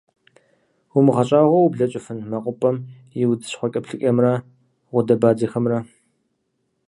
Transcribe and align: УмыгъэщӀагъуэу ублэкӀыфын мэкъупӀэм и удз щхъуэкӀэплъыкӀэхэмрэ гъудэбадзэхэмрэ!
УмыгъэщӀагъуэу 0.97 1.65
ублэкӀыфын 1.67 2.19
мэкъупӀэм 2.29 2.77
и 3.21 3.23
удз 3.31 3.45
щхъуэкӀэплъыкӀэхэмрэ 3.51 4.33
гъудэбадзэхэмрэ! 4.93 5.79